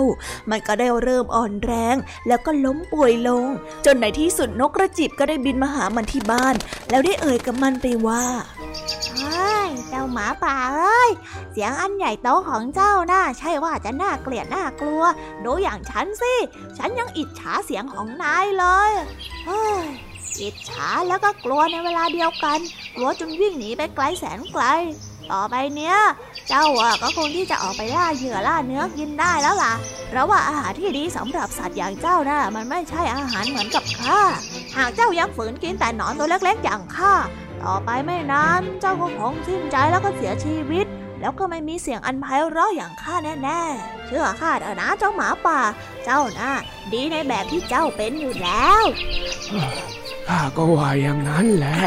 [0.49, 1.95] มันก็ได้เริ่มอ่อนแรง
[2.27, 3.45] แล้วก็ล้มป่วยลง
[3.85, 6.55] จนในที่สุดนกกระจิบก็ได้บินมาหามันที่บ้าน
[6.89, 8.23] แล้วได้เอ่ยกับมันไปว่า
[9.17, 11.11] เฮ้ยเจ้าหมาป่าเอ้ย
[11.51, 15.03] เสียงอันใหญ่โตของเจ้าน่าใช่ว่าจะน่าเกลียดน่ากลัว
[15.45, 16.35] ดูอย่างฉันสิ
[16.77, 18.91] ฉันยังอิจฉาเสียงของนายเลย
[19.45, 19.81] เฮ้ย
[20.41, 22.59] อิจฉาแล้วก็กลัวในเวลาเดียวกัน
[22.95, 24.63] กลัวจนวิ่งหนีไปไกลแสนไกล
[25.31, 25.97] ต่อไปเนี้ย
[26.47, 29.73] เจ้าอะก็คงที่จะออกไปล่าเหยื่อล่าเนื้อกินได้แล้วล่ะ
[30.09, 34.19] เพราะว่าอาหารที่ดีสำหรับสัตว์อย่างเจ้าน่ะมันไม่ใช่อาหารเหมือนกับข้า
[34.77, 37.13] หากเจ้ายังฝืนกินแต่หนอนตัวเล็กๆอย่างข้า
[37.63, 40.85] ต่อไปไม่นานเจ้าก็คงสิ้นใจแล้วก็เสียชีวิต
[41.21, 45.59] แล้วก็ไม่มีเสียงอันไพเราะอย่างข้าแน่ๆ เชื่อข้าเถอะนะเจ้าหมาป่า
[46.05, 46.51] เจ้าน่ะ
[46.93, 48.83] ดีในแบบที่เจ้าเป็นอยู่แล้ว
[50.27, 51.79] ข้าก็ว่าอย่างนั้นแหละ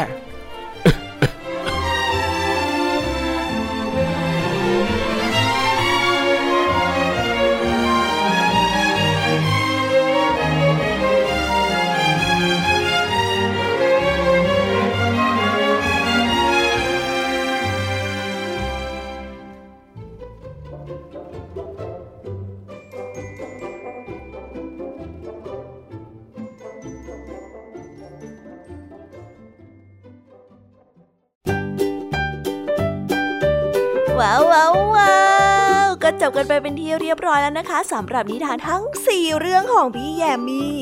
[36.27, 40.75] บกันไปเป็นที่เรียบร้อยแล้วนะคะสำหรับนิทานทั้ง 4 เรื่องของพี่แยมมี่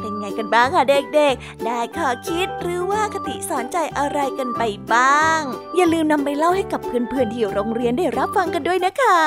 [0.00, 5.40] เป็นไงกันบ้างคะเด็กๆ ได้ข้อคิดหรือว่าคติสอนใจอะไรกันไปบ้าง
[5.76, 9.18] อย่าลืมนำไปเล่าให้กับเพื่อนๆที่โรงเรียนได้รับฟังกันด้วยนะคะ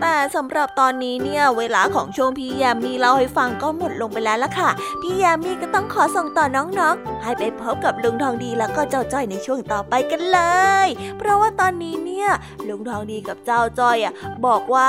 [0.00, 4.70] แต่สำหรับตอนนี้เนี่ยเวลาของช่วงพี่แยมมี่เล่าให้ฟังก็หมดลงไปแล้วล่ะค่ะ
[5.02, 10.40] พี่แยมมี่ก็ต้องขอส่งต่อน้องๆ ให้ไปพบกับลุงทองดีแล้วก็เจ้าจ้อยในช่วงต่อไปกันเล
[10.86, 12.28] ย เพราะว่าตอนนี้เนี่ย
[12.68, 14.12] ลุงทองดีกับเจ้าจ้อยอะ
[14.46, 14.88] บอกว่า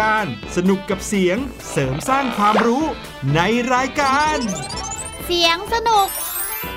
[0.00, 0.26] การ
[0.56, 1.38] สนุกกับเสียง
[1.70, 2.84] เสริมสร้างความรู้
[3.34, 3.40] ใน
[3.74, 4.36] รายการ
[5.24, 6.08] เสียงสนุก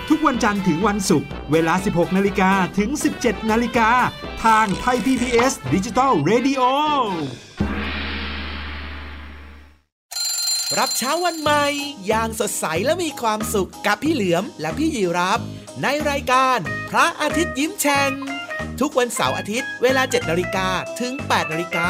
[0.10, 2.90] ทุกวันจันทร์ถึงวันศุกร์เวลา 16 นาฬิกาถึง
[3.22, 3.90] 17 นาฬิกา
[4.46, 6.62] ทางไทย PPS ดิจิตอล Radio
[10.78, 11.66] รับเช้าวันใหม่
[12.08, 15.40] อย่างสดใสและมีความสุขกับพี่เหลือมและพี่ยีรับ
[15.84, 16.58] ในรายการ
[16.90, 18.12] พระอาทิตย์ยิ้มแฉ่ง
[18.80, 20.68] ทุกวันเสาร์อาทิตย์เวลา 7 นาฬิกา
[21.00, 21.90] ถึง 8 นาฬิกา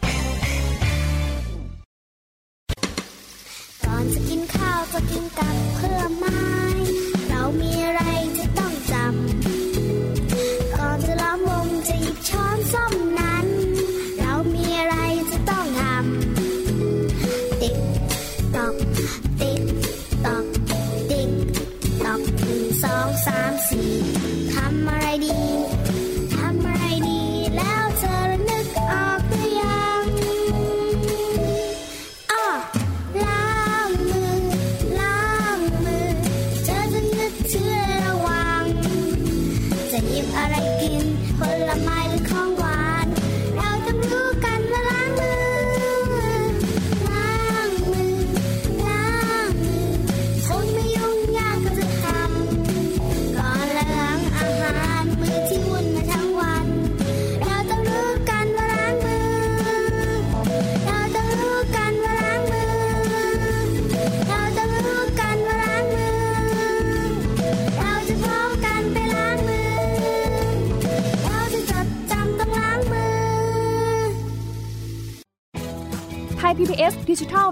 [5.09, 6.60] กินกับเพื่อมา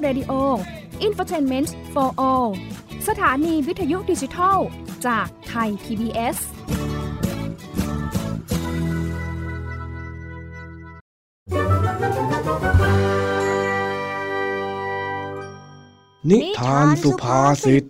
[0.10, 0.34] Radio
[1.08, 2.50] Infotainment for All
[3.08, 4.58] สถานีวิทยุดิจิทัล
[5.06, 6.38] จากไทย PBS
[16.30, 17.84] นิทานสุภาษิต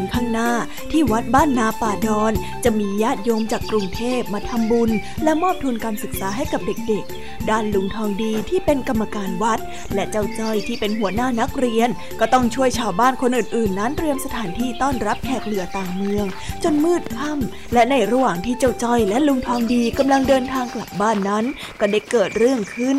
[0.00, 0.50] วันข้างหน้า
[0.92, 2.32] ที่วัดบ้านนาป่าดอน
[2.64, 4.90] จะมีญาติโยมจากกรุงเทพมาทำบุญ
[5.24, 9.60] และมอบทุนการศึกษาให้กับเด็กๆ ด้านลุงทองดีที่เป็นกรรมการวัด
[9.94, 11.88] และเจ้าจ้อยที่เป็นหัวหน้านักเรียน
[12.20, 16.26] ก็ต้องช่วยชาวบ้านคนอื่นๆ นั้นเตรียมสถานที่ต้อนรับแขกเหลือต่างเมือง
[16.62, 21.44] จนมืดค่ำและในระหว่างที่เจ้าจ้อยและลุงทองดีกำลังเดินทางกลับบ้านนั้น
[21.80, 22.98] ก็ได้เกิดเรื่องขึ้น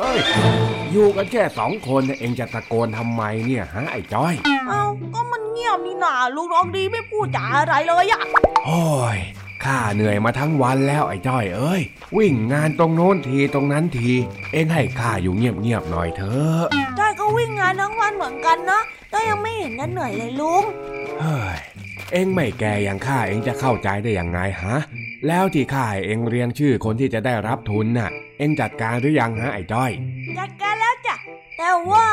[0.00, 0.18] เอ้ย
[0.92, 4.34] อยู่กันแค่สองคนเนี่ยเองจะตะโกนทำไมเนี่ยฮะไอ้จ้อย
[4.68, 4.82] เอา
[5.14, 8.22] ก็มันเงียบนี่นาลุงทองดีไม่พูดจาอะไรเลยอะ
[8.66, 8.84] โอ้
[9.16, 9.18] ย
[9.64, 11.82] ข้าเหนื่อยมาทั้งวันแล้วไอ้จ้อยเอ้ย
[12.16, 14.10] วิ่งงานตรงโน้นทีตรงนั้นที
[14.52, 16.64] เองให้ข้าอยู่เงียบๆหน่อยเถอะ
[16.98, 18.80] จ้อยก็วิ่งงานทั้งวันเหมือนกันนะ
[19.10, 20.64] แต่ยังไม่เห็นจะเหนื่อยเลยลุง
[21.20, 21.58] เฮ้ย
[22.12, 24.76] เองไม่แก่อย่างข้าเองจะเข้าใจได้ยังไงฮะ
[25.26, 28.10] แล้วที่ข้าให้เองเรียงชื่อคนที่จะได้รับทุนน่ะ
[28.40, 29.90] เองจัดการหรือยังฮะไอ้จ้อย
[30.38, 31.16] จัดการแล้วจ้ะ
[31.58, 32.08] แต่ว่า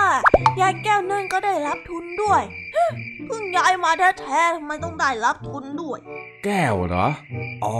[0.59, 2.41] ยายแก้วนั่นก็ได้รับทุนด้วย
[2.75, 2.83] ฮึ
[3.25, 5.99] เพิ่งย้ายมาแท้ๆทำไมต้องได้รับทุนด้วย
[6.45, 7.07] แก้วเหรอ
[7.65, 7.79] อ๋อ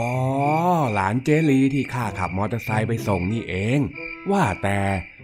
[0.94, 3.80] หลานเจลีที่ข้าขับมอเตอร์ไซค์ไปส่งนี่เอง
[4.32, 4.80] ว่าแต่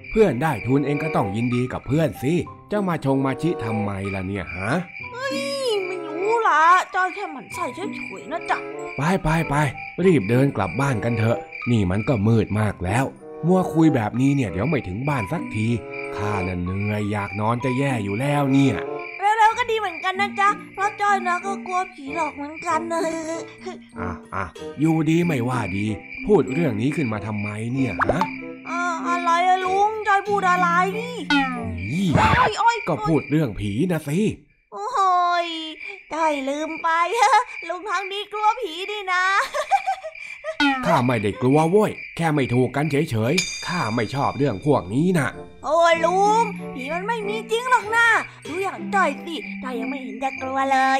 [0.10, 2.34] เพื่อนได้ทุนเองก็ต้องยินดีกับเพื่อนสิ
[2.72, 4.72] จะมาชงมาชิทำไมล่ะเนี่ยฮะ
[5.14, 5.38] เฮ้ย
[5.86, 6.62] ไม่รู้ละ
[6.96, 7.80] จ้อยแค่หมันใส่เฉ
[8.20, 8.58] ยๆนะจ๊ะ
[8.98, 9.56] ไปไปไป
[10.06, 11.38] รีบเดินกลับบ้านกันเถอะ
[11.72, 13.06] นี่มันก็มืดมากแล้ว
[13.48, 15.68] มัวคุยแบบนี้เนี่ยเดี๋ยวไม่ถึงบ้านสักที
[16.18, 18.76] ข้าน่ะเหนื่อยอยากนอนจะแย่อยู่แล้วเนี่ย
[19.38, 23.02] แล้วๆก็ดีเหมือนกันนะจ๊ะ เพราะจ้อยนะก็กลัวผีหลอกเหมือนกันนะ
[24.00, 24.44] อะอะ
[24.80, 25.86] อยู่ดีไม่ว่าดี
[26.26, 28.22] พูดเรื่องนี้ขึ้นมาทำไมเนี่ยฮะ
[28.70, 32.06] อ่าอะไรอะลุงจ้อยพูดอะไรอี๋
[32.38, 34.20] โอ้ยโอ้ยก็พูดเรื่องผีนะสิ
[34.74, 34.88] โอ้
[35.46, 35.48] ย
[36.14, 36.90] จ้อยลืมไป
[37.68, 39.24] ลุงทางนี้กลัวผีดีนะ
[40.86, 45.30] ข้าไม่ได้กลัวโว้ย แค่ไม่ถูกกันเฉยๆ ข้าไม่ชอบเรื่องพวกนี้น่ะ
[45.66, 46.44] โอ้ยลุง
[46.76, 48.08] ผีมันไม่มีจริงหรอกนะ
[48.46, 51.00] ดูอย่างจ้อยสิจ้อยยังไม่เห็นจะกลัวเลย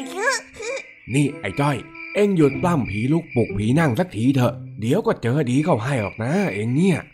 [1.14, 1.76] นี่ไอ้จ้อย
[2.14, 7.13] เอ็งหยุดปล้ำผีลุกปลุกผีนั่งสักทีเถอะ เดี๋ยวก็เจอดีเข้าให้หรอกนะ เอ็งเนี่ยอ่าอะไร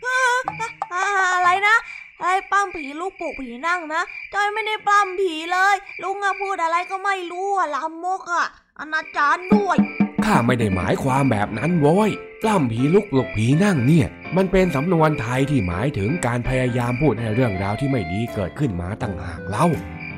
[2.61, 4.01] อะไรปั้มผีลูกปลุกผีนั่งนะ
[4.33, 8.45] จอยไม่ได้ปั้มผีเลย ลุงอะพูดอะไรก็ไม่รู้อะลามกอะ
[8.79, 9.77] อนาจารด้วย
[10.25, 12.09] ข้าไม่ได้หมายความแบบนั้นโว้ย
[12.41, 19.67] ปล้ำผีลุกหลกผีนั่งเนี่ย มันเป็นสำนวนไทยที่หมายถึงการพยายามพูดให้เรื่องราวที่ไม่ดีเกิดขึ้นมาต่างหากเล่า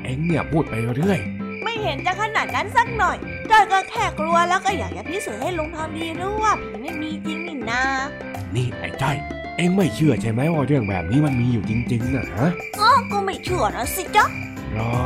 [0.02, 1.20] เอ็งเนี่ยพูดไปเรื่อย
[1.64, 3.16] ไม่เห็นจะขนาดนั้นสักหน่อย
[3.50, 7.82] จ้อยก็แค่กลัวแล้วก็อยากจะพิสูจน์ให้ลุงทองดีรู้ว่าผีไม่มีจริงนี่นา
[8.54, 9.16] นี่ไอ้จ้อย
[9.56, 12.46] เอ็งไม่เชื่อใช่ไหมว่าเรื่องแบบนี้มันมีอยู่จริงๆนะฮะ
[12.80, 14.24] อ๋อก็ไม่เชื่อนะสิจ๊ะ
[14.72, 14.96] หรอ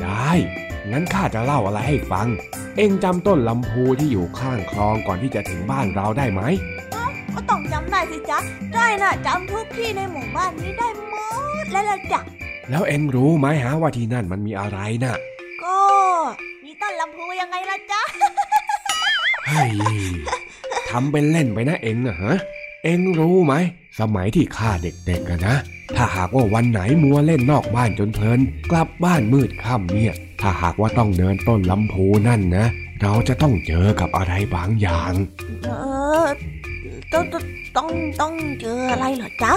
[0.00, 0.30] ได้
[0.90, 2.26] งั้นข้าจะเล่าอะไรให้ฟัง
[2.76, 6.42] เอ็งจำต้นลำพูที่อยู่ข้างคลองก่อนที่จะถึงบ้านเราได้ไหม
[7.34, 8.38] ก็ต้องจำได้สิจ๊ะ
[8.74, 11.14] จ้อยน่ะจำทุกที่ในหมู่บ้านนี้ได้หม
[11.64, 12.20] ดแล้วล่ะจ๊ะ
[12.70, 15.16] แล้วเอ็งรู้ไหมฮะว่าที่นั่นมันมีอะไรน่ะ
[15.62, 15.78] ก็
[16.64, 18.02] มีต้นลำพูยังไงล่ะจ๊ะ
[19.46, 19.72] เฮ้ย
[20.90, 22.34] ทำเป็นเล่นไปนะเอ็งนะฮะ
[22.84, 23.54] เอ็งรู้ไหม
[24.00, 25.56] สมัยที่ข้าเด็กๆอะนะ
[25.96, 32.66] ถ้าหากว่าวันไหนมัวเล่นนอกบ้านจนเพลิน กลับบ้านมืดค่ำเนี่ย ถ้าหากว่าต้องเดินต้นลำพูนั่นนะ
[33.02, 35.12] เราจะต้องเจอกับอะไรบางอย่าง
[35.64, 35.70] เอ
[36.24, 36.28] อ
[37.12, 37.44] ต้องต้อง
[37.76, 37.88] ต้อง
[38.20, 39.52] ต้องเจออะไรเหรอจ๊ะ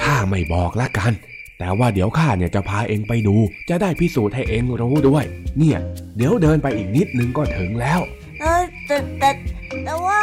[0.00, 1.12] ข้าไม่บอกละกัน
[1.58, 3.36] แต่ว่าเดี๋ยวข้าเนี่ยจะพาเองไปดู
[3.68, 5.24] จะได้พิสูจน์ให้เองรู้ด้วย
[5.58, 5.78] เนี่ย
[6.16, 8.00] เดี๋ยวเดินไปอีกนิดนึงก็ถึงแล้ว
[8.40, 9.30] เออแต่แต่
[9.84, 10.22] แต่ว่า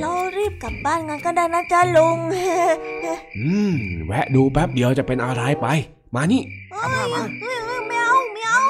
[0.00, 2.18] เรารีบกลับบ้านกันก็ได้นะจ๊ะลุง
[3.38, 3.74] อืม
[4.06, 5.66] แวะดูแป๊บเดียวจะเป็นอะไรไป
[6.14, 6.42] มานี่
[6.72, 7.22] มามา
[7.86, 8.62] ไม่เอาไม่เอา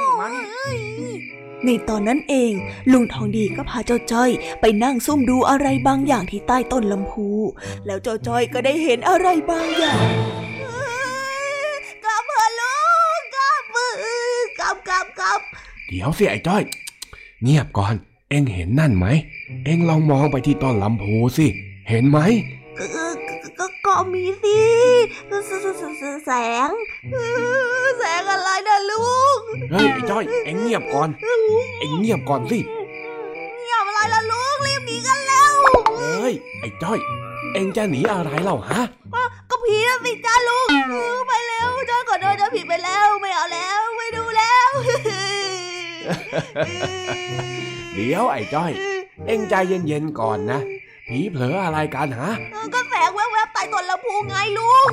[1.64, 2.53] ในตอนนั้นเอง
[2.93, 4.30] ลุงทองดีก็พาเจ้าจ้อย
[4.61, 7.28] ไปนั่งซุ่มดูอะไรบางอย่างที่ใต้ต้นลำพู
[7.86, 10.03] แล้วเจ้าจ้อยก็ได้เห็นอะไรบางอย่าง
[12.05, 12.76] กลับเถอะลุ
[13.18, 13.62] งกลับ
[14.59, 15.40] กลับกลับกลับ
[15.88, 16.62] เดี๋ยวสิไอ้จ้อย
[17.43, 17.95] เงียบก่อน
[18.33, 19.07] เอ็งเห็นนั่นไหม
[19.64, 21.47] เอ็งลองมองไปที่ต้นลำพูสิ
[21.89, 22.18] เห็นไหม
[22.78, 22.85] ก็
[23.59, 24.59] ก็ก็มีสิ
[26.26, 26.30] แส
[26.68, 26.70] ง
[27.99, 31.09] แสงอะไรนะลุง เฮ้ยไอ้จ้อย เอ็งเงียบก่อน
[31.78, 32.59] เอ็งเงียบก่อนสิ
[33.59, 35.53] เงียบอะไรล่ะลุงรีบหนีกันแล้ว
[35.99, 36.99] เฮ้ยไอ้จ้อย
[37.55, 38.83] เอ็งจะหนีอะไรเล่าฮะ
[39.51, 40.68] ก็ผีนะสิจ้าลุง
[41.28, 44.70] ไปแล้วจ้าขอโทษจ้าผิดไปแล้วไม่เอาแล้วไม่ดูแล้ว
[47.95, 48.72] เดี๋ยวไอ้จ้อย
[49.26, 50.61] เอ็งใจเย็นๆก่อนนะ
[51.09, 52.32] ผีเผลออะไรกันฮะ
[52.74, 54.90] ก็แสงแวบๆใต้ต้นลำพูไงลุง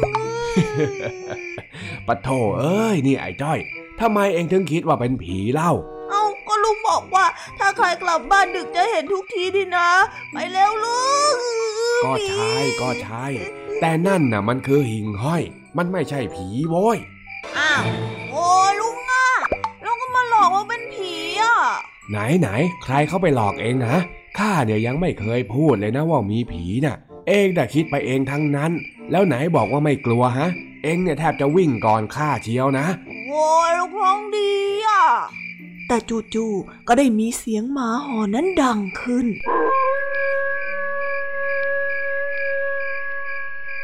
[2.08, 2.30] ปะโถ
[2.60, 3.60] เอ้ยนี่ไอ้จ้อย
[4.00, 5.72] ทำไมเอ็งถึงคิดว่าเป็นผีเล่า
[6.10, 7.26] เอาก็ลุงบอกว่า
[7.60, 9.90] ถ้าใครกลับบ้านดึกจะเห็นทุกทีนี่นะ
[10.32, 11.36] ไปเร็วลุง
[12.04, 13.26] ก็ใช่ก็ใช่
[13.80, 15.44] แต่นั่นน่ะมันคือหิ่งห้อย
[15.78, 16.98] มันไม่ใช่ผีโว้ย
[17.58, 17.84] อ้าว
[18.32, 18.46] โอ้
[18.82, 19.28] ลุงอะ
[19.86, 21.56] ลุงก็มาหลอกว่าเป็นผีอะ
[22.10, 22.50] ไหนไหน
[22.84, 23.96] ใครเข้าไปหลอกเองนะ
[24.38, 26.98] ข้าเนี่ยยังไม่เคยพูดเลยนะว่ามีผีน่ะ
[27.28, 28.72] เองแต่คิดไปเองทั้งนั้น
[29.12, 30.48] แล้วไหนบอกว่าไม่กลัวฮะ
[30.84, 32.86] เองเนี่ยแทบจะวิ่งก่อนข้าเชียวนะ
[33.28, 34.52] โอ้ยลูกน้องดี
[34.88, 35.04] อะ
[35.88, 35.98] แต่
[36.34, 39.28] จู่ๆก็ได้มีเสียงหมาหอนนั้นดังขึ้น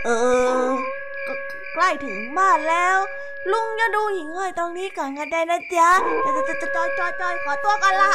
[0.03, 0.09] เอ
[0.65, 0.67] อ
[1.73, 2.97] ใกล้ถึงบ้านแล้ว
[3.51, 5.89] ลุงจะดูหิ่งห้อยตรงนี้ก่อนก็ได้นะจ๊ะ
[6.25, 8.11] จะจะจะจอยจอยจอยขอตัวกันละ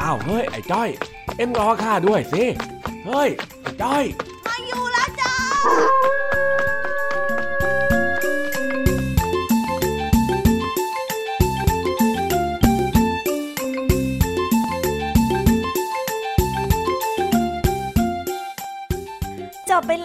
[0.00, 0.88] อ้าวเฮ้ยไอ้จ้อย
[1.36, 2.44] เอ็งรอข้าด้วยสิ
[3.06, 3.28] เฮ้ย
[3.62, 4.04] ไอ้จ้อย
[4.46, 5.34] มาอยู่แล้วจ้า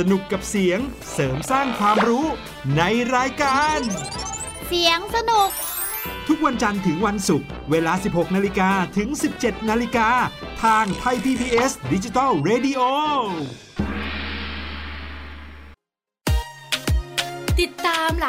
[0.00, 0.80] สนุกกับเสียง
[1.12, 2.26] เสริมสร้างความรู้
[2.76, 2.82] ใน
[3.16, 3.78] รายการ
[4.66, 5.50] เสียงสนุก
[6.28, 10.08] ทุกวันจันทร์ถึงวันศุกร์เวลา 16 นาฬิกาถึง 17 นาฬิกา
[10.64, 12.80] ทางไทย PPS ดิจิตอล Radio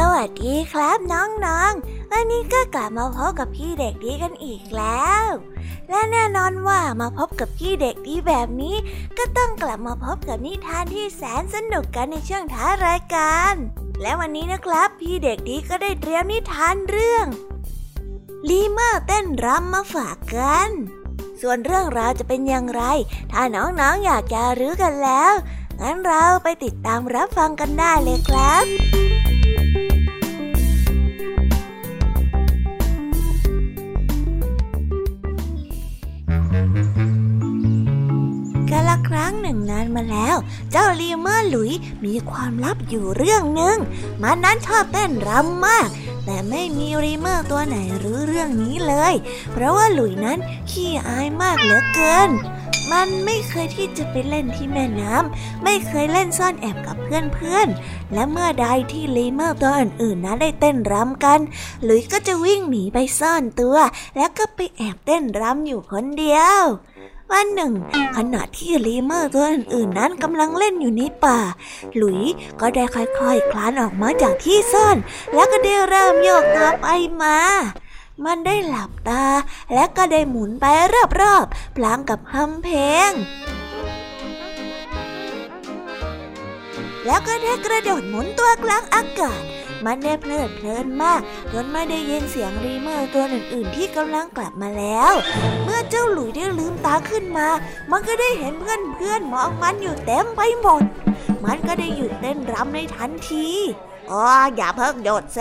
[0.00, 5.24] สวัสดีครับน้องๆ วันนี้ก็กลับมาพบกับพี่เด็กดีกันอีกแล้ว
[5.90, 8.76] และแน่นอนว่ามาพบกับพี่เด็กดีแบบนี้
[9.18, 13.54] ก็ต้องกลับมาพบกับนิทานที่แสนสนุกกันในช่วงท้ารายการ
[14.02, 17.26] และวันนี้นะครับ พี่เด็กดีก็ได้เตรียมนิทานเรื่อง
[18.48, 20.70] ลีเมอร์เต้นรำมาฝากกัน
[21.40, 22.82] ส่วนเรื่องราวจะเป็นอย่างไร
[23.32, 25.32] ถ้าน้องๆออยากจะรู้กันแล้ว
[25.80, 28.66] งั้นเราไปติดตามรับฟังกันได้เลยครับ
[38.78, 40.36] กาละครั้งหนึ่งนานมาแล้ว
[40.70, 41.72] เจ้าลีเมอร์หลุย
[42.04, 43.76] มีความลับอยู่เรื่องหนึ่ง
[44.22, 45.88] มันนั้นชอบเต้นรำมาก
[46.24, 49.14] แต่ไม่มีลีเมอร์ตัวไหนรู้เรื่องนี้เลย
[49.52, 50.38] เพราะว่าหลุยนั้น
[50.70, 52.30] ขี้อายมากเหลือเกิน
[52.92, 61.40] มันไม่เคยที่จะไปเล่นที่แม่น้ำ ไม่เคยเล่นซ่อนแอบกับเพื่อนๆ และเมื่อใดที่ลีเมอร์ตัวอื่นๆนั้นได้เต้นรำกัน
[61.84, 63.76] หลุยก็จะวิ่งหนีไปซ่อนตัว
[64.16, 66.62] แล้วก็ไปแอบเต้นรำอยู่คนเดียว
[67.32, 67.72] วันหนึ่ง
[68.16, 71.38] ขณะที่ลีเมอร์ตัวอื่นๆนั้นกำลังเล่นอยู่ในป่า
[71.96, 72.20] หลุย
[72.60, 74.96] ก็ได้ค่อยๆคลานออกมาจากที่ซ่อน
[75.34, 76.86] แล้วก็ได้เริ่มโยกตัวไป
[77.22, 77.38] มา
[78.24, 79.24] มันได้หลับตา
[79.74, 80.64] และก็ได้หมุนไป
[81.20, 83.10] รอบๆพลางกับฮัมเพลง
[87.06, 89.42] แล้วก็ได้กระโดดหมุนตัวกลางอากาศ
[89.84, 91.20] มันได้เพลิดเพลินมาก
[91.52, 95.12] จนไม่ได้ยินเสียงรีเมอร์ตัวอื่น ๆ ที่กำลังกลับมาแล้ว
[95.64, 97.48] เมื่อเจ้าหลุยได้ลืมตาขึ้นมา
[97.90, 100.82] มันก็ได้เห็นเพื่อน ๆ มองมันอยู่เต็มไปหมด
[101.44, 103.48] มันก็ได้หยุดเต้นรำในทันที
[104.10, 104.22] อ๋อ
[104.56, 105.40] อย่าเพิ่งหยุดเซ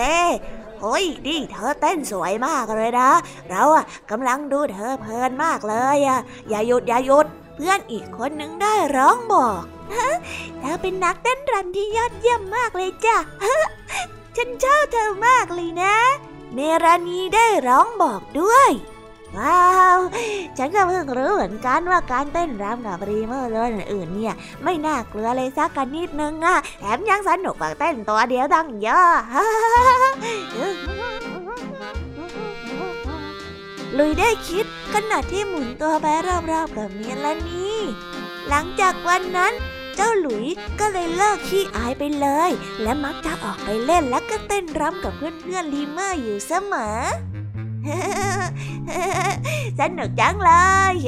[0.82, 3.12] โอ้ยนี่เธอเต้นสวยมากเลยนะ
[3.50, 6.20] เราอะกำลังดูเธอเพลินมากเลยอะ
[6.50, 7.26] อย่าหยุดอย่าหยุด
[7.56, 9.62] เพื่อนอีกคนหนึ่งได้ร้องบอก
[10.60, 13.18] เธอเป็นนักเต้นรำที่ยอดเยี่ยมมากเลยจ้ะ
[14.38, 15.96] ฉันชอบเธอมากเลยนะ
[16.54, 18.72] เมรานีได้ร้องบอกด้วย
[19.38, 19.66] ว้า
[19.96, 20.00] ว
[20.58, 24.34] ฉันก็เพิ่งรู้เหมือนกันว่าการเต้นรำกับรีเมอร์เลยอื่นเนี่ย
[24.64, 29.14] ไม่น่ากลัวเลยสักกันนิดนึงอะแถมยังสนุกกว่าเต้นตัวเดียวตั้งเยอะ
[33.98, 36.06] ลุยได้คิดขณะที่หมุนตัวไป
[36.52, 37.80] รอบๆกับเมียละนี่
[38.50, 39.54] หลังจากวันนั้น
[39.96, 40.48] เจ้าหลุย
[40.80, 47.00] ก็เลยเลิกขี้อายไปเลย และมักจะออกไปเล่นและก็เต้นรำกับเพื่อนๆลีเมอร์อยู่เสมอ
[49.80, 50.52] สนุกจังเล
[50.91, 51.08] ยโ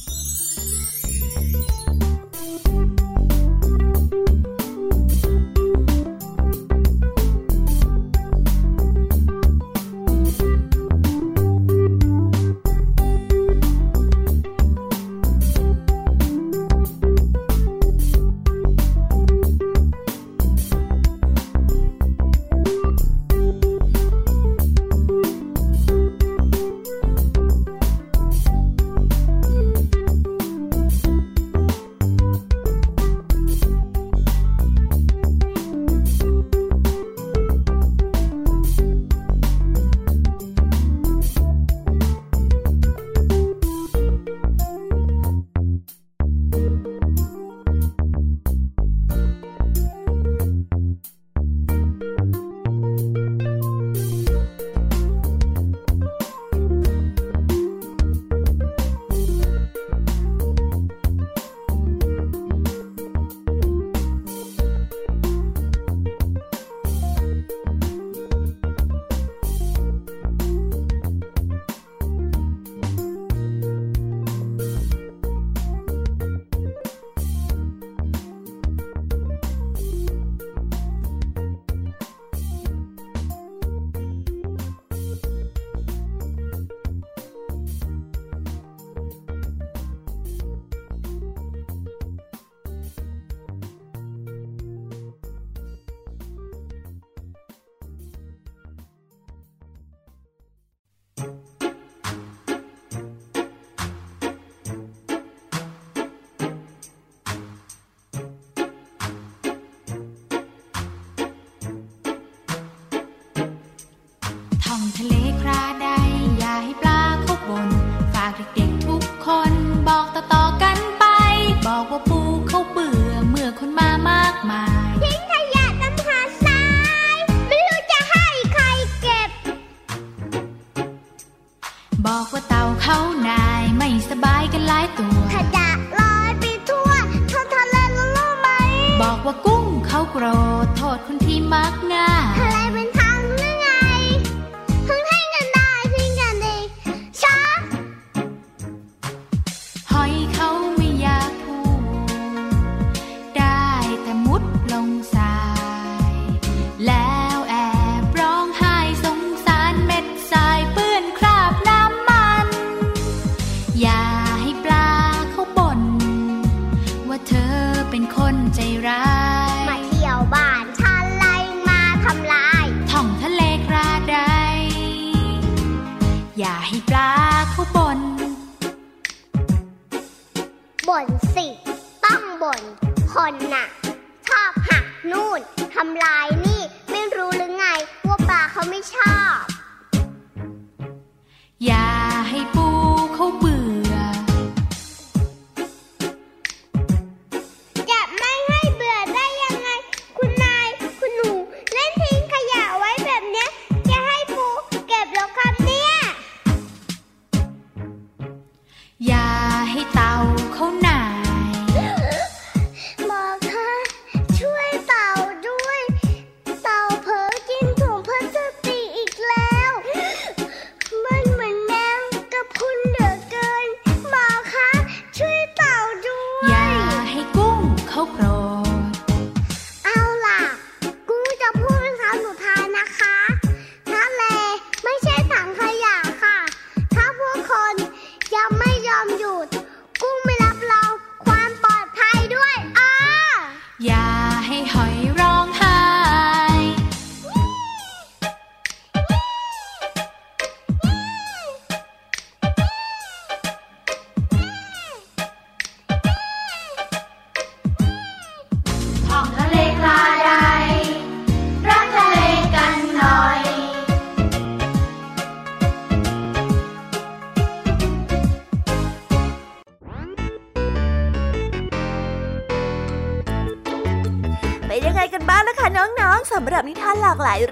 [121.97, 124.70] าปูเขาเบื่อเมื่อคนมามากมาย